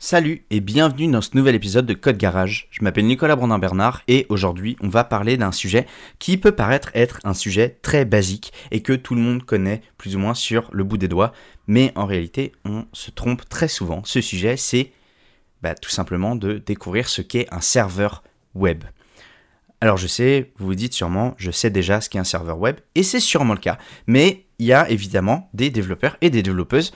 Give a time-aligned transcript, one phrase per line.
[0.00, 2.68] Salut et bienvenue dans ce nouvel épisode de Code Garage.
[2.70, 5.88] Je m'appelle Nicolas Brandin-Bernard et aujourd'hui on va parler d'un sujet
[6.20, 10.14] qui peut paraître être un sujet très basique et que tout le monde connaît plus
[10.14, 11.32] ou moins sur le bout des doigts,
[11.66, 14.02] mais en réalité on se trompe très souvent.
[14.04, 14.92] Ce sujet c'est
[15.62, 18.22] bah, tout simplement de découvrir ce qu'est un serveur
[18.54, 18.84] web.
[19.80, 22.76] Alors je sais, vous vous dites sûrement, je sais déjà ce qu'est un serveur web,
[22.94, 26.92] et c'est sûrement le cas, mais il y a évidemment des développeurs et des développeuses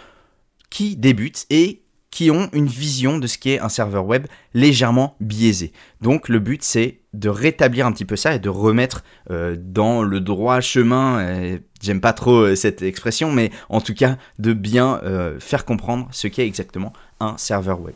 [0.71, 1.82] qui débutent et
[2.13, 5.73] qui ont une vision de ce qu'est un serveur web légèrement biaisée.
[6.03, 10.03] Donc le but c'est de rétablir un petit peu ça et de remettre euh, dans
[10.03, 15.01] le droit chemin, j'aime pas trop euh, cette expression, mais en tout cas de bien
[15.03, 17.95] euh, faire comprendre ce qu'est exactement un serveur web.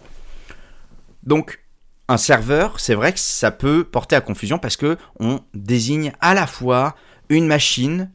[1.23, 1.61] Donc
[2.09, 6.33] un serveur, c'est vrai que ça peut porter à confusion parce que on désigne à
[6.33, 6.97] la fois
[7.29, 8.09] une machine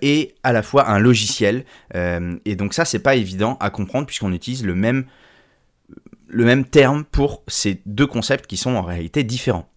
[0.00, 1.64] et à la fois un logiciel.
[1.92, 5.06] et donc ça, c'est pas évident à comprendre puisqu'on utilise le même
[6.34, 9.70] le même terme pour ces deux concepts qui sont en réalité différents.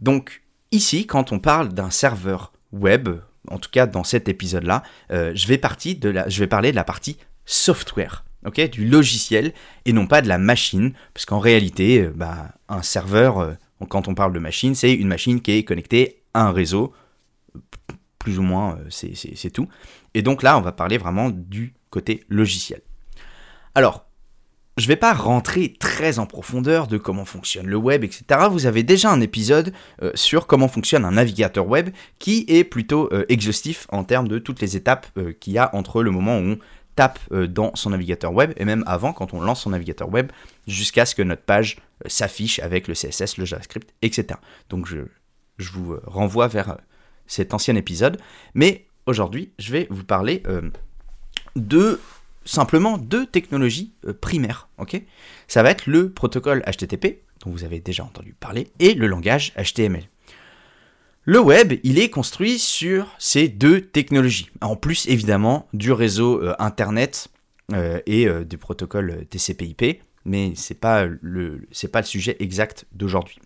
[0.00, 3.08] Donc ici, quand on parle d'un serveur web,
[3.48, 6.76] en tout cas dans cet épisode-là, euh, je, vais de la, je vais parler de
[6.76, 8.24] la partie software,
[8.70, 9.52] du logiciel
[9.86, 13.54] et non pas de la machine, parce qu'en réalité, euh, bah, un serveur, euh,
[13.88, 16.92] quand on parle de machine, c'est une machine qui est connectée à un réseau,
[18.20, 19.68] plus ou moins, c'est tout.
[20.14, 22.82] Et donc là, on va parler vraiment du côté logiciel.
[23.74, 24.05] Alors,
[24.76, 28.24] je ne vais pas rentrer très en profondeur de comment fonctionne le web, etc.
[28.50, 33.08] Vous avez déjà un épisode euh, sur comment fonctionne un navigateur web qui est plutôt
[33.12, 36.36] euh, exhaustif en termes de toutes les étapes euh, qu'il y a entre le moment
[36.38, 36.58] où on
[36.94, 40.32] tape dans son navigateur web et même avant quand on lance son navigateur web
[40.66, 44.40] jusqu'à ce que notre page s'affiche avec le CSS, le JavaScript, etc.
[44.70, 45.00] Donc je,
[45.58, 46.78] je vous renvoie vers
[47.26, 48.18] cet ancien épisode.
[48.54, 50.42] Mais aujourd'hui, je vais vous parler
[51.54, 52.00] de
[52.46, 54.68] simplement deux technologies euh, primaires.
[54.78, 55.02] ok?
[55.48, 59.52] Ça va être le protocole HTTP, dont vous avez déjà entendu parler, et le langage
[59.54, 60.04] HTML.
[61.24, 66.54] Le web, il est construit sur ces deux technologies, en plus évidemment du réseau euh,
[66.58, 67.28] Internet
[67.72, 71.66] euh, et des protocoles TCP/IP, mais ce n'est pas le
[72.04, 73.38] sujet exact d'aujourd'hui.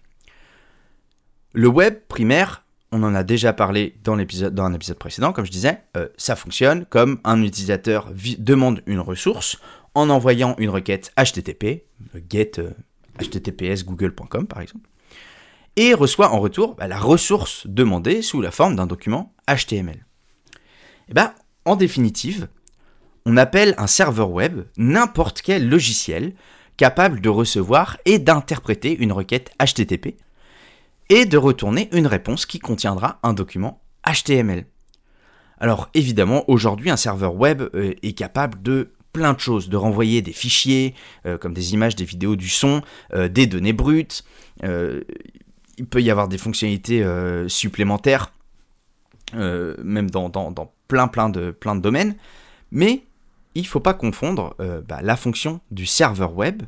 [1.52, 5.82] Le web primaire, on en a déjà parlé dans, un épisode précédent, comme je disais,
[5.96, 9.58] euh, ça fonctionne comme un utilisateur demande une ressource
[9.94, 11.84] en envoyant une requête HTTP,
[12.28, 12.52] get
[13.18, 14.88] https euh, google.com par exemple,
[15.76, 20.04] et reçoit en retour bah, la ressource demandée sous la forme d'un document HTML.
[21.08, 21.32] Eh ben,
[21.64, 22.48] en définitive,
[23.26, 26.34] on appelle un serveur web n'importe quel logiciel
[26.76, 30.16] capable de recevoir et d'interpréter une requête HTTP
[31.10, 34.65] et de retourner une réponse qui contiendra un document HTML.
[35.59, 40.22] Alors évidemment, aujourd'hui, un serveur web euh, est capable de plein de choses, de renvoyer
[40.22, 40.94] des fichiers,
[41.26, 42.81] euh, comme des images, des vidéos, du son,
[43.12, 44.25] euh, des données brutes.
[44.62, 47.04] il peut y avoir des fonctionnalités
[47.49, 48.32] supplémentaires,
[49.32, 50.31] même dans,
[50.88, 52.16] plein, de domaines.
[52.70, 53.03] Mais
[53.54, 54.54] il ne faut pas confondre
[54.87, 56.65] bah, la fonction du serveur web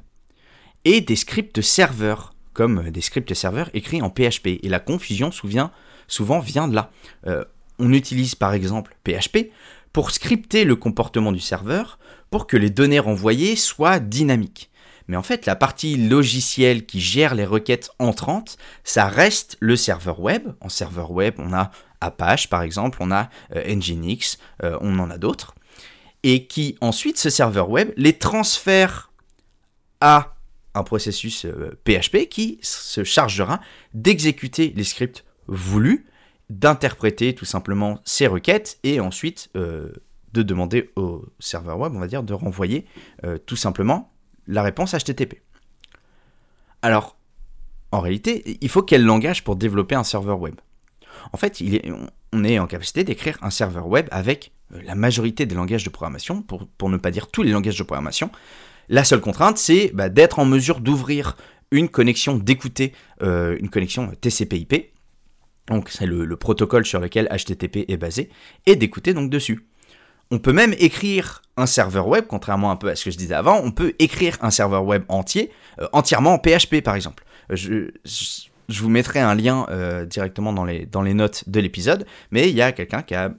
[0.86, 4.58] et des scripts serveurs comme des scripts serveurs écrits en PHP.
[4.62, 6.90] Et la confusion souvent vient de là.
[7.26, 7.44] Euh,
[7.78, 9.50] on utilise par exemple PHP
[9.92, 11.98] pour scripter le comportement du serveur
[12.30, 14.70] pour que les données renvoyées soient dynamiques.
[15.08, 20.20] Mais en fait, la partie logicielle qui gère les requêtes entrantes, ça reste le serveur
[20.20, 20.52] web.
[20.60, 21.70] En serveur web, on a
[22.00, 25.54] Apache par exemple, on a euh, Nginx, euh, on en a d'autres.
[26.22, 29.10] Et qui ensuite, ce serveur web les transfère
[30.00, 30.31] à
[30.74, 31.46] un processus
[31.84, 33.60] PHP euh, qui se chargera
[33.94, 36.06] d'exécuter les scripts voulus,
[36.50, 39.92] d'interpréter tout simplement ces requêtes et ensuite euh,
[40.32, 42.86] de demander au serveur web, on va dire, de renvoyer
[43.24, 44.12] euh, tout simplement
[44.46, 45.42] la réponse HTTP.
[46.80, 47.16] Alors,
[47.92, 50.54] en réalité, il faut quel langage pour développer un serveur web?
[51.32, 51.92] En fait, il est,
[52.32, 56.42] on est en capacité d'écrire un serveur web avec la majorité des langages de programmation,
[56.42, 58.30] pour, pour ne pas dire tous les langages de programmation,
[58.88, 61.37] la seule contrainte, c'est bah, d'être en mesure d'ouvrir
[61.70, 62.93] une connexion, d'écouter
[63.23, 64.93] euh, une connexion TCP/IP.
[65.67, 68.31] Donc c'est le, protocole sur lequel HTTP est basé,
[68.67, 69.67] et d'écouter donc dessus.
[70.31, 73.34] On peut même écrire un serveur web, contrairement un peu à ce que je disais
[73.34, 75.50] avant, on peut écrire un serveur web entier,
[75.81, 77.25] euh, entièrement en PHP par exemple.
[77.50, 77.90] Je,
[78.69, 82.56] vous mettrai un lien euh, directement dans les, dans les notes de l'épisode, mais il
[82.56, 83.32] y a quelqu'un qui a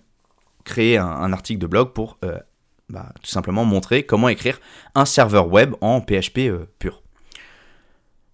[0.63, 2.19] créé un, article de blog pour
[2.89, 4.59] bah, tout simplement montrer comment écrire
[4.95, 7.01] un serveur web en PHP euh, pur.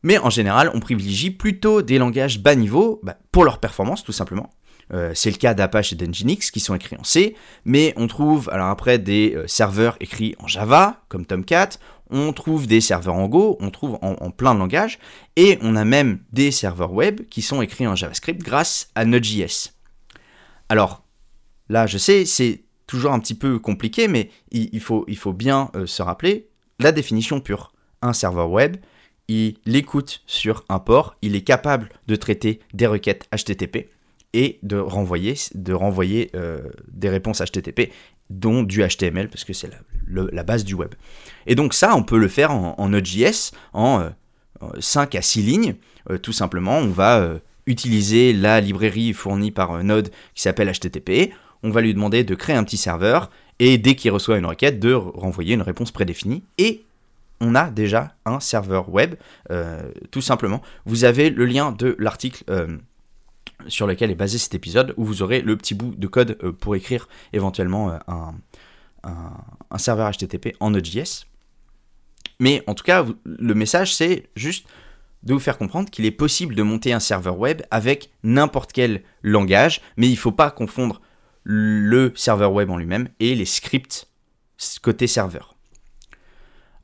[0.03, 4.11] Mais en général, on privilégie plutôt des langages bas niveau bah, pour leur performance, tout
[4.11, 4.49] simplement.
[4.91, 8.49] Euh, c'est le cas d'Apache et d'Nginx qui sont écrits en C, mais on trouve
[8.49, 11.69] alors après des euh, serveurs écrits en Java, comme Tomcat,
[12.09, 14.97] on trouve des serveurs en Go, on trouve en, plein de langages,
[15.35, 19.73] et on a même des serveurs web qui sont écrits en JavaScript grâce à Node.js.
[20.69, 21.03] Alors,
[21.69, 26.01] là, je sais, c'est toujours un petit peu compliqué, mais il, faut, bien euh, se
[26.01, 26.47] rappeler
[26.79, 27.71] la définition pure.
[28.01, 28.77] Un serveur web,
[29.27, 33.89] il l'écoute sur un port, il est capable de traiter des requêtes HTTP
[34.33, 37.91] et de renvoyer, euh, des réponses HTTP,
[38.31, 39.69] dont du HTML, parce que c'est
[40.07, 40.95] la, base du web.
[41.45, 44.09] Et donc ça, on peut le faire en, Node.js en
[44.79, 45.75] 5 euh, à 6 lignes.
[46.23, 47.35] Tout simplement, on va
[47.67, 51.31] utiliser la librairie fournie par Node qui s'appelle HTTP.
[51.63, 53.29] On va lui demander de créer un petit serveur
[53.59, 56.43] et dès qu'il reçoit une requête, de renvoyer une réponse prédéfinie.
[56.57, 56.83] Et
[57.41, 59.15] on a déjà un serveur web,
[60.11, 60.61] tout simplement.
[60.85, 62.43] Vous avez le lien de l'article
[63.67, 66.51] sur lequel est basé cet épisode, où vous aurez le petit bout de code euh,
[66.51, 67.97] pour écrire éventuellement euh,
[69.03, 71.25] un, serveur HTTP en Node.js.
[72.39, 74.67] Mais en tout cas, le message, c'est juste
[75.23, 79.03] de vous faire comprendre qu'il est possible de monter un serveur web avec n'importe quel
[79.21, 81.01] langage, mais il ne faut pas confondre
[81.51, 84.07] le serveur web en lui-même et les scripts
[84.83, 85.55] côté serveur.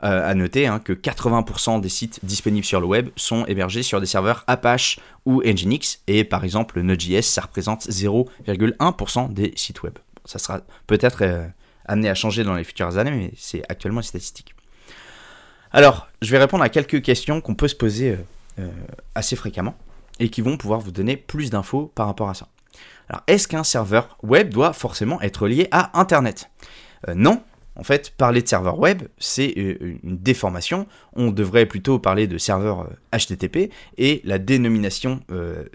[0.04, 4.00] Euh, à noter hein, que 80% des sites disponibles sur le web sont hébergés sur
[4.02, 10.00] des serveurs Apache ou Nginx, et par exemple Node.js, ça représente 0,1% des sites web.
[10.26, 11.48] Ça sera peut-être euh,
[11.86, 14.56] amené à changer dans les futures années, mais c'est actuellement les statistiques.
[15.72, 18.18] Alors, je vais répondre à quelques questions qu'on peut se poser
[18.58, 18.68] euh,
[19.14, 19.78] assez fréquemment,
[20.20, 22.48] et qui vont pouvoir vous donner plus d'infos par rapport à ça.
[23.10, 26.50] Alors, est-ce qu'un serveur web doit forcément être lié à Internet?
[27.14, 27.42] Non,
[27.78, 30.88] en fait, parler de serveur web, c'est euh, une déformation.
[31.14, 33.68] On devrait plutôt parler de serveur HTTP euh,
[33.98, 35.66] et la dénomination, euh,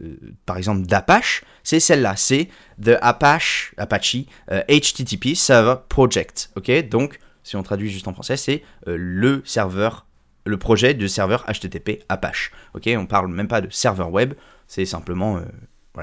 [0.47, 2.17] par exemple, d'Apache, c'est celle-là.
[2.17, 2.49] C'est
[2.83, 4.17] The Apache, Apache
[4.49, 6.51] HTTP Server Project.
[6.91, 10.07] Donc si on traduit juste en français, c'est le serveur,
[10.47, 12.53] le projet de serveur HTTP Apache.
[12.75, 14.35] Ok, on parle même pas de serveur web,
[14.69, 15.43] c'est simplement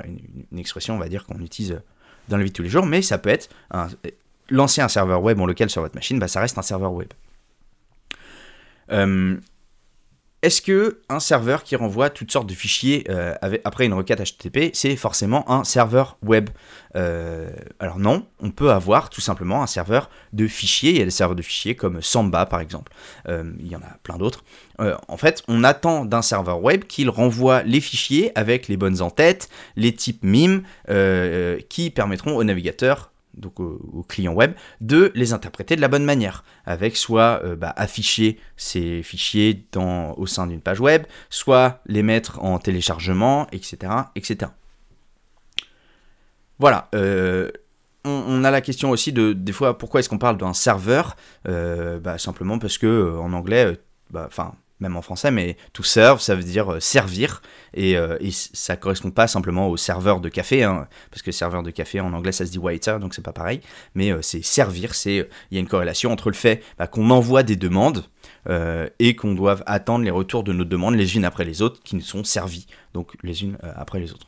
[0.05, 0.19] une,
[0.51, 1.81] une, expression, on va dire, qu'on utilise
[2.27, 3.87] dans la vie de tous les jours, mais ça peut être un,
[4.49, 7.09] lancer un serveur web en local sur votre machine, bah, ça reste un serveur web.
[8.91, 9.37] Euh,
[10.43, 14.69] est-ce que un serveur qui renvoie toutes sortes de fichiers euh, après une requête HTTP,
[14.73, 16.49] c'est forcément un serveur web?
[16.95, 17.49] Euh,
[17.79, 20.91] Alors non, on peut avoir tout simplement un serveur de fichiers.
[20.91, 22.91] Il y a des serveurs de fichiers comme Samba par exemple.
[23.27, 24.43] il y en a plein d'autres.
[24.79, 29.49] en fait, on attend d'un serveur web qu'il renvoie les fichiers avec les bonnes en-tête,
[29.75, 30.63] les types MIME,
[31.69, 36.43] qui permettront au navigateur donc au, client web, de les interpréter de la bonne manière,
[36.65, 42.03] avec soit euh, bah, afficher ces fichiers dans, au sein d'une page web, soit les
[42.03, 43.93] mettre en téléchargement, etc.
[44.15, 44.51] etc.
[46.59, 46.89] Voilà.
[46.95, 47.51] Euh,
[48.03, 51.17] on, a la question aussi de des fois pourquoi est-ce qu'on parle d'un serveur?
[51.47, 53.77] Euh, bah, Simplement parce que en anglais,
[54.11, 57.41] bah, enfin même en français, mais to serve, ça veut dire euh, servir,
[57.73, 61.63] et, euh, et, ça correspond pas simplement au serveur de café, hein, parce que serveur
[61.63, 63.61] de café en anglais ça se dit waiter, donc c'est pas pareil,
[63.95, 67.09] mais euh, c'est servir, c'est il y a une corrélation entre le fait bah, qu'on
[67.09, 68.05] envoie des demandes
[68.99, 71.97] et qu'on doit attendre les retours de nos demandes les unes après les autres, qui
[71.97, 74.27] nous sont servies, donc les unes après les autres.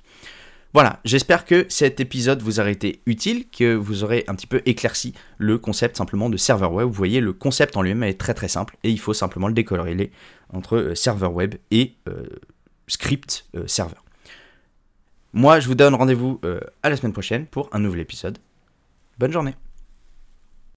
[0.73, 4.61] Voilà, j'espère que cet épisode vous aura été utile, que vous aurez un petit peu
[4.67, 6.87] éclairci le concept simplement de serveur web.
[6.87, 9.53] Vous voyez, le concept en lui-même est très très simple et il faut simplement le
[9.53, 10.11] décorréler
[10.53, 12.23] entre euh, serveur web et euh,
[12.87, 14.03] script euh, serveur.
[15.33, 16.41] Moi, je vous donne rendez-vous
[16.81, 18.39] à la semaine prochaine pour un nouvel épisode.
[19.19, 19.53] Bonne journée